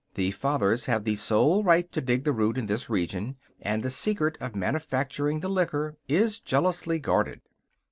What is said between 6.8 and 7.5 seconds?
guarded.